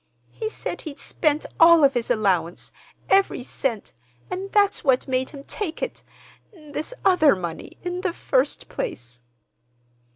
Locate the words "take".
5.43-5.83